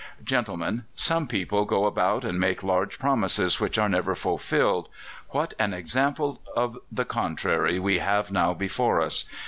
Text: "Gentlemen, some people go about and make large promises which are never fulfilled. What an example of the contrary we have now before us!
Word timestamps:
"Gentlemen, 0.23 0.85
some 0.95 1.27
people 1.27 1.63
go 1.63 1.85
about 1.85 2.25
and 2.25 2.39
make 2.39 2.63
large 2.63 2.97
promises 2.97 3.59
which 3.59 3.77
are 3.77 3.87
never 3.87 4.15
fulfilled. 4.15 4.89
What 5.29 5.53
an 5.59 5.75
example 5.75 6.41
of 6.55 6.79
the 6.91 7.05
contrary 7.05 7.77
we 7.77 7.99
have 7.99 8.31
now 8.31 8.55
before 8.55 8.99
us! 8.99 9.25